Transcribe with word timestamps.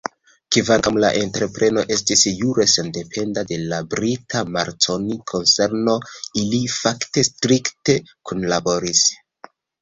Kvankam 0.55 0.95
la 1.01 1.09
entrepreno 1.17 1.83
estis 1.95 2.23
jure 2.37 2.65
sendependa 2.71 3.43
de 3.51 3.59
la 3.73 3.81
brita 3.91 4.41
Marconi-konserno, 4.55 5.95
ili 6.45 6.63
fakte 6.79 7.27
strikte 7.29 7.99
kunlaboris. 8.33 9.05